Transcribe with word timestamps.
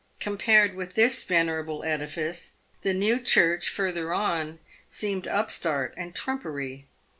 Compared 0.19 0.73
with 0.73 0.95
this 0.95 1.21
venerable 1.21 1.83
edifice, 1.83 2.53
the 2.81 2.91
New 2.91 3.19
Church 3.19 3.69
further 3.69 4.15
on 4.15 4.57
seemed 4.89 5.27
upstart 5.27 5.93
and 5.95 6.15
trumpery. 6.15 6.87